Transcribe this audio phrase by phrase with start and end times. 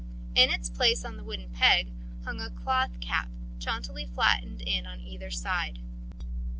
[0.33, 1.91] In its place on the wooden peg
[2.23, 5.77] hung a cloth cap jauntily flattened in on either side.